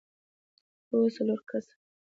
هو، 0.89 0.99
څلور 1.15 1.39
کسه! 1.49 1.73